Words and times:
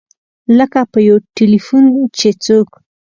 لکه 0.57 0.79
په 0.91 0.99
یو 1.07 1.17
ټیلفون 1.37 1.83
چې 2.17 2.29
څوک. 2.45 2.69